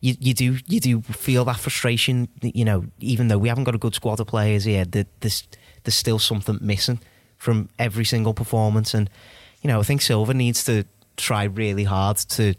[0.00, 2.28] you you do you do feel that frustration.
[2.40, 5.46] You know, even though we haven't got a good squad of players here, that there's
[5.84, 7.00] there's still something missing
[7.36, 8.94] from every single performance.
[8.94, 9.10] And
[9.62, 10.84] you know, I think Silva needs to
[11.16, 12.54] try really hard to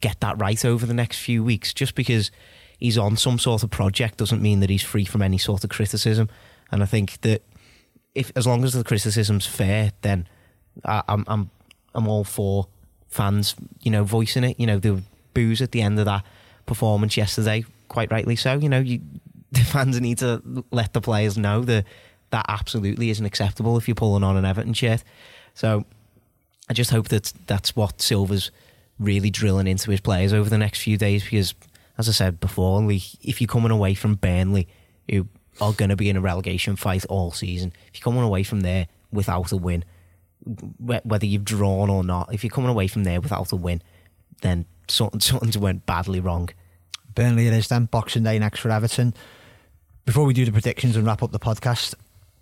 [0.00, 1.72] get that right over the next few weeks.
[1.72, 2.30] Just because
[2.78, 5.70] he's on some sort of project doesn't mean that he's free from any sort of
[5.70, 6.28] criticism.
[6.70, 7.42] And I think that
[8.14, 10.26] if as long as the criticism's fair, then
[10.84, 11.50] I, I'm I'm
[11.94, 12.68] I'm all for
[13.08, 14.58] fans, you know, voicing it.
[14.58, 15.02] You know, the
[15.34, 16.24] boos at the end of that
[16.66, 18.54] performance yesterday, quite rightly so.
[18.54, 19.00] You know, you,
[19.52, 21.84] the fans need to let the players know that
[22.30, 25.04] that absolutely isn't acceptable if you're pulling on an Everton shirt.
[25.54, 25.84] So
[26.68, 28.50] I just hope that that's what Silva's
[28.98, 31.54] really drilling into his players over the next few days because,
[31.98, 34.68] as I said before, if you're coming away from Burnley,
[35.10, 35.28] who
[35.60, 38.60] are going to be in a relegation fight all season, if you're coming away from
[38.60, 39.84] there without a win,
[40.78, 43.82] whether you've drawn or not, if you're coming away from there without a win,
[44.42, 46.48] then something, something's went badly wrong.
[47.14, 49.14] Burnley it is then, Boxing Day next for Everton.
[50.04, 51.94] Before we do the predictions and wrap up the podcast,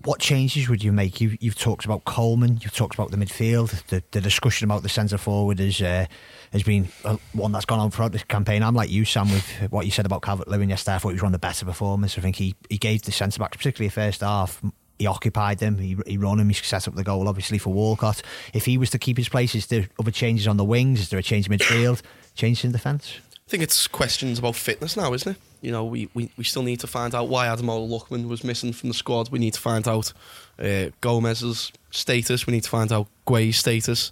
[0.04, 1.20] what changes would you make?
[1.20, 4.88] You, you've talked about Coleman, you've talked about the midfield, the, the discussion about the
[4.88, 6.06] centre forward is, uh,
[6.52, 6.84] has been
[7.32, 8.62] one that's gone on throughout this campaign.
[8.62, 10.96] I'm like you, Sam, with what you said about Calvert Lewin yesterday.
[10.96, 12.18] I thought he was one of the better performers.
[12.18, 14.60] I think he, he gave the centre backs, particularly the first half,
[14.98, 18.22] he occupied them, he, he run him, he set up the goal, obviously, for Walcott.
[18.52, 21.00] If he was to keep his place, is there other changes on the wings?
[21.00, 22.02] Is there a change in midfield?
[22.34, 23.20] Change in defence?
[23.54, 25.40] I think it's questions about fitness now, isn't it?
[25.60, 28.72] You know, we, we, we still need to find out why Ademola Lookman was missing
[28.72, 29.30] from the squad.
[29.30, 30.12] We need to find out
[30.58, 32.48] uh, Gomes's status.
[32.48, 34.10] We need to find out Gueye's status.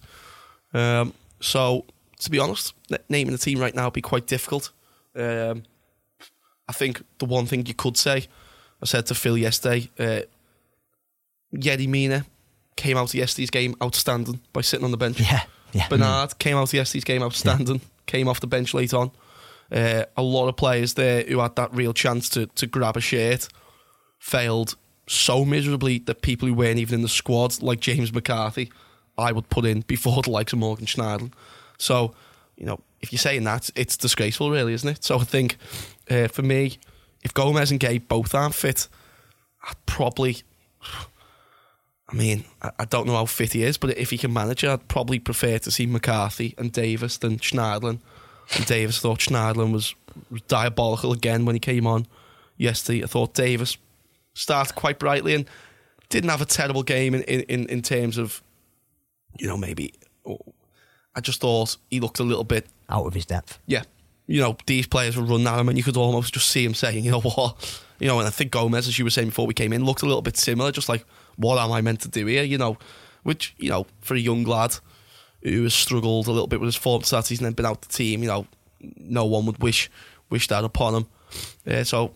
[0.72, 1.84] Um, so,
[2.20, 2.72] to be honest,
[3.08, 4.70] naming the team right now would be quite difficult.
[5.16, 5.64] Um,
[6.68, 8.28] I think the one thing you could say,
[8.80, 10.20] I said to Phil yesterday, uh,
[11.52, 12.26] Yerry Mina
[12.76, 15.18] came out of yesterday's game outstanding by sitting on the bench.
[15.18, 15.88] Yeah, yeah.
[15.88, 16.38] Bernard mm.
[16.38, 17.88] came out of yesterday's game outstanding, yeah.
[18.06, 19.10] came off the bench late on.
[19.72, 23.00] Uh, a lot of players there who had that real chance to, to grab a
[23.00, 23.48] shirt
[24.18, 24.76] failed
[25.08, 28.70] so miserably that people who weren't even in the squad, like James McCarthy,
[29.16, 31.32] I would put in before the likes of Morgan Schneiderlin.
[31.78, 32.14] So,
[32.56, 35.04] you know, if you're saying that, it's disgraceful, really, isn't it?
[35.04, 35.56] So I think
[36.10, 36.78] uh, for me,
[37.22, 38.88] if Gomes and Gueye both aren't fit,
[39.64, 40.42] I'd probably
[42.12, 42.44] I mean,
[42.78, 45.18] I, don't know how fit he is, but if he can manage it, I'd probably
[45.18, 48.00] prefer to see McCarthy and Davies than Schneiderlin.
[48.54, 49.94] And Davies thought Schneiderlin was,
[50.30, 52.06] was diabolical again when he came on
[52.56, 53.02] yesterday.
[53.02, 53.78] I thought Davies
[54.34, 55.46] started quite brightly and
[56.08, 58.42] didn't have a terrible game in, in, in terms of,
[59.38, 59.94] you know, maybe.
[60.26, 60.38] Oh,
[61.14, 63.58] I just thought he looked a little bit out of his depth.
[63.66, 63.82] Yeah.
[64.26, 66.74] You know, these players were running at him and you could almost just see him
[66.74, 67.82] saying, you know what?
[67.98, 70.02] You know, and I think Gomes, as you were saying before we came in, looked
[70.02, 71.04] a little bit similar, just like,
[71.36, 72.42] what am I meant to do here?
[72.42, 72.78] You know,
[73.22, 74.76] which you know for a young lad
[75.42, 77.88] who has struggled a little bit with his form stats, he's then been out the
[77.88, 78.22] team.
[78.22, 78.46] You know,
[78.96, 79.90] no one would wish
[80.30, 81.06] wish that upon him.
[81.66, 82.12] Uh, so,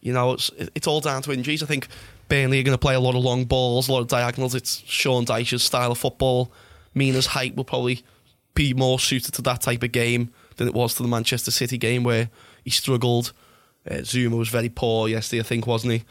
[0.00, 1.62] you know, it's it's all down to injuries.
[1.62, 1.88] I think
[2.28, 4.54] Burnley are going to play a lot of long balls, a lot of diagonals.
[4.54, 6.52] It's Sean Dyche's style of football.
[6.94, 8.02] Mina's height will probably
[8.54, 11.78] be more suited to that type of game than it was to the Manchester City
[11.78, 12.28] game where
[12.64, 13.32] he struggled.
[13.90, 16.04] Uh, Zouma was very poor yesterday, I think, wasn't he?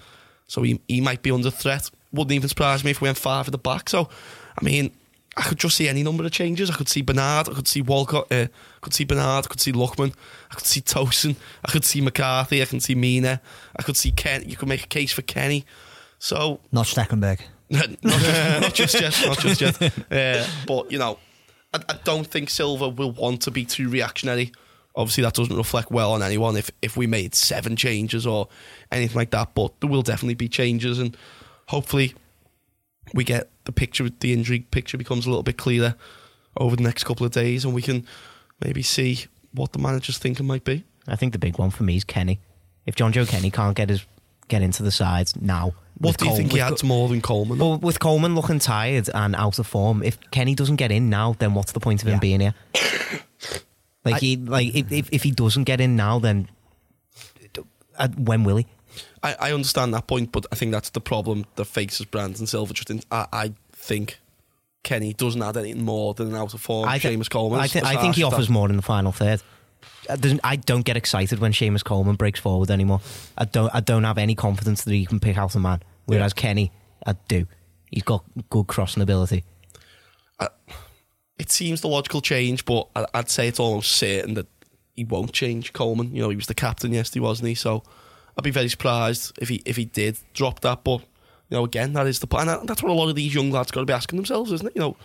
[0.47, 3.47] So he, he might be under threat wouldn't even surprise me if we went five
[3.47, 3.89] at the back.
[3.89, 4.09] So,
[4.59, 4.91] I mean,
[5.37, 6.69] I could just see any number of changes.
[6.69, 9.61] I could see Bernard, I could see Walcott, uh, I could see Bernard, I could
[9.61, 10.13] see Lookman,
[10.51, 13.41] I could see Tosin, I could see McCarthy, I can see Mina,
[13.75, 14.47] I could see Ken.
[14.47, 15.65] You could make a case for Kenny.
[16.19, 17.39] So not Stekelenburg.
[17.69, 19.93] not, just, not just yet, not just yet.
[20.11, 21.17] Uh, but you know,
[21.73, 24.51] I, I, don't think Silva will want to be too reactionary
[24.95, 28.49] Obviously, that doesn't reflect well on anyone if if we made seven changes or
[28.91, 29.53] anything like that.
[29.53, 31.15] But there will definitely be changes, and
[31.69, 32.13] hopefully,
[33.13, 35.95] we get the picture, the injury picture becomes a little bit clearer
[36.57, 38.05] over the next couple of days, and we can
[38.63, 40.83] maybe see what the manager's thinking might be.
[41.07, 42.39] I think the big one for me is Kenny.
[42.85, 44.05] If Jonjoe Kenny can't get his
[44.47, 47.57] get into the sides now, What do you Col- think he adds more than Coleman?
[47.57, 51.35] Well, with Coleman looking tired and out of form, if Kenny doesn't get in now,
[51.39, 52.19] then what's the point of him Yeah.
[52.19, 52.53] being here?
[54.05, 56.49] like I- he, like if, if if he doesn't get in now, then
[57.97, 58.67] uh, when will he?
[59.23, 62.73] I, I understand that point, but I think that's the problem that faces Brandon Silva.
[62.73, 64.19] Just in, I, I think
[64.83, 67.59] Kenny doesn't add anything more than an out of form I thi- Seamus Coleman.
[67.59, 69.41] I, as I think he offers that- more in the final third.
[70.09, 73.01] Uh, I don't- get excited when Seamus Coleman breaks forward anymore.
[73.37, 73.69] I don't.
[73.73, 75.81] I don't have any confidence that he can pick out a man.
[76.05, 76.71] Whereas Kenny,
[77.05, 77.45] I do.
[77.91, 79.43] He's got good crossing ability.
[81.37, 84.45] It seems the logical change, but I'd say it's almost certain that
[84.95, 86.13] he won't change Coleman.
[86.13, 87.55] You know, he was the captain yesterday, wasn't he?
[87.55, 87.81] So
[88.37, 90.83] I'd be very surprised if he if he did drop that.
[90.83, 91.01] But
[91.49, 92.47] you know, again, that is the plan.
[92.47, 94.67] And that's what a lot of these young lads got to be asking themselves, isn't
[94.67, 94.75] it?
[94.75, 94.97] You know,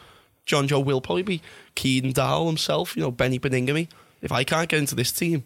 [0.47, 1.43] Jonjoe will probably be
[1.75, 2.97] Kieran Dowell himself.
[2.97, 3.89] You know, Beni Baningime.
[4.23, 5.45] If I can't get into this team,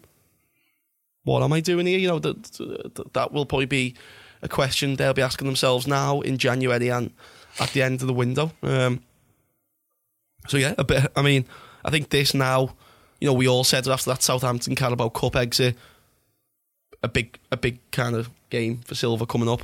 [1.23, 1.99] what am I doing here?
[1.99, 3.95] You know, that, that will probably be
[4.41, 7.11] a question they'll be asking themselves now in January and
[7.59, 8.51] at the end of the window.
[8.63, 9.03] Um,
[10.47, 11.11] so yeah, a bit.
[11.15, 11.45] I mean,
[11.83, 12.75] I think this now.
[13.19, 15.77] You know, we all said after that Southampton Carabao Cup exit,
[17.03, 19.63] a big, a big kind of game for Silva coming up,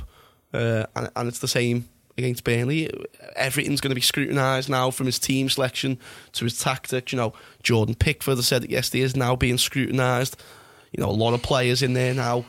[0.52, 2.90] uh, and, and it's the same against Burnley.
[3.36, 5.98] Everything's going to be scrutinised now, from his team selection
[6.32, 7.12] to his tactics.
[7.12, 10.36] You know, Jordan Pickford, I said it yesterday, is now being scrutinised.
[10.92, 12.44] You know, a lot of players in there now.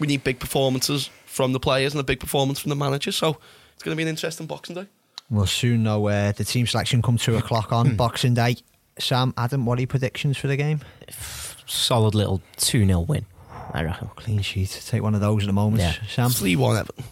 [0.00, 3.12] We need big performances from the players and a big performance from the manager.
[3.12, 3.38] So
[3.74, 4.86] it's going to be an interesting Boxing Day.
[5.30, 8.56] We'll soon know where the team selection come two o'clock on Boxing Day.
[8.98, 10.80] Sam, Adam, what are your predictions for the game?
[11.66, 13.26] Solid little two 0 win.
[13.74, 14.08] I reckon.
[14.16, 14.82] Clean sheet.
[14.86, 15.82] Take one of those at the moment.
[15.82, 15.92] Yeah.
[16.08, 17.04] Sam, Three one Everton.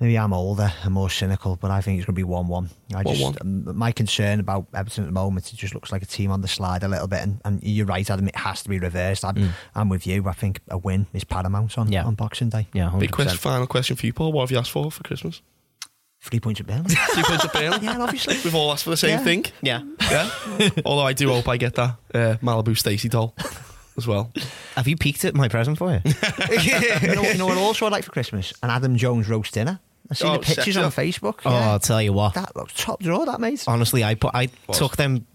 [0.00, 2.70] maybe I'm older and more cynical, but I think it's going to be one-one.
[2.94, 3.40] I just 1-1.
[3.40, 6.40] um, my concern about Everton at the moment, it just looks like a team on
[6.40, 8.26] the slide a little bit, and, and you're right, Adam.
[8.28, 9.24] It has to be reversed.
[9.24, 10.26] I'm, I'm with you.
[10.28, 12.04] I think a win is paramount on Yeah.
[12.04, 12.66] on Boxing Day.
[12.74, 12.98] Yeah, 100%.
[13.00, 14.32] Big question, final question for you, Paul.
[14.32, 15.40] What have you asked for for Christmas?
[16.20, 16.82] Three points of bail.
[16.88, 17.78] Three points of bail.
[17.80, 18.34] yeah, obviously.
[18.42, 19.24] We've all asked for the same Yeah.
[19.24, 19.44] thing.
[19.62, 19.82] Yeah.
[20.10, 20.28] Yeah.
[20.84, 23.34] Although I do hope I get that uh, Malibu Stacy doll
[23.98, 24.32] as well.
[24.76, 26.00] Have you peeked at my present for you?
[26.62, 27.58] you, know, you know what?
[27.58, 29.78] Also, I'd like for Christmas an Adam Jones roast dinner.
[30.10, 31.40] I seen Oh, the pictures on Facebook.
[31.44, 31.72] Oh, yeah.
[31.72, 32.32] I'll tell you what.
[32.34, 33.26] that looks top draw.
[33.26, 33.64] That mate.
[33.68, 34.78] Honestly, I put I Was.
[34.78, 35.26] took them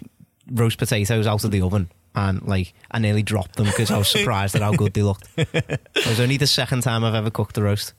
[0.52, 4.08] roast potatoes out of the oven and like I nearly dropped them because I was
[4.08, 5.28] surprised at how good they looked.
[5.38, 7.94] It was only the second time I've ever cooked a roast,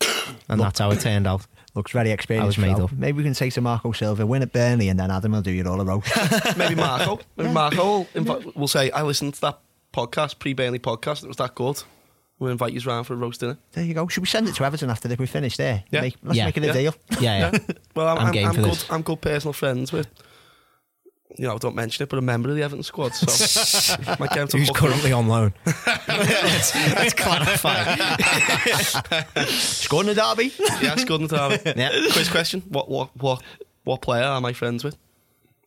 [0.48, 1.46] and that's how it turned out.
[1.74, 2.44] Looks very experienced.
[2.44, 2.85] I was made Flo.
[2.85, 2.92] up.
[2.92, 5.50] Maybe we can take to Marco Silva, win at Burnley, and then Adam will do
[5.50, 6.09] your all a roast.
[6.57, 7.18] Maybe Marco.
[7.37, 9.59] Maybe Marco will, invi- will say, I listened to that
[9.94, 11.22] podcast, pre Burnley podcast.
[11.24, 11.83] It was that good.
[12.40, 13.57] We'll invite you round for a roast dinner.
[13.72, 14.09] there you go.
[14.09, 15.85] Should we send it to Everton after they we finish there?
[15.90, 16.00] Yeah.
[16.00, 16.44] Make, let's Yeah.
[16.46, 16.72] make it a Yeah.
[16.72, 16.94] deal.
[17.20, 17.59] Yeah, yeah.
[17.94, 18.70] Well, I'm, I'm I'm, game I'm for good.
[18.72, 18.90] this.
[18.90, 20.09] I'm good personal friends with.
[21.37, 23.12] You know, don't mention it, but a member of the Everton squad.
[23.14, 24.92] So might get him to Who's hook me up.
[24.92, 25.52] currently on loan?
[26.07, 27.85] let's, let's clarify.
[29.48, 30.52] Scored in the derby.
[30.80, 31.72] Yeah, it's good in the derby.
[31.80, 31.90] Yeah.
[32.12, 33.42] Quiz question: What what what
[33.85, 34.96] what player am I friends with?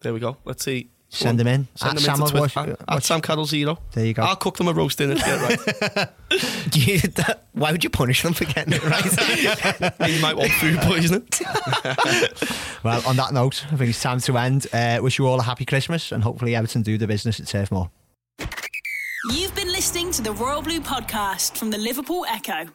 [0.01, 0.37] There we go.
[0.45, 0.89] Let's see.
[1.09, 1.67] Send them in.
[1.75, 2.71] Send At them Sam into Ogwash- Twitter.
[2.73, 3.79] At, what's- at Sam Carroll Zero.
[3.93, 4.23] There you go.
[4.23, 6.09] I'll cook them a roast dinner to get right.
[6.73, 10.09] You, that, why would you punish them for getting it right?
[10.09, 11.27] you might want food poisoning.
[12.83, 14.67] Well, on that note, I think it's time to end.
[14.71, 17.71] Uh, wish you all a happy Christmas, and hopefully Everton do the business at Turf
[17.71, 17.89] Moor.
[19.31, 22.65] You've been listening to the Royal Blue podcast from the Liverpool Echo.